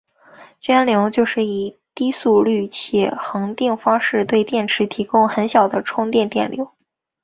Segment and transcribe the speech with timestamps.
[0.63, 6.71] 涓流就是以低速率且恒定方式对电池提供很小的充电电流。